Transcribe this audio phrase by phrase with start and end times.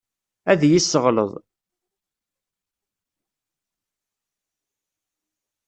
[0.51, 1.31] Ad iyi-yesseɣleḍ.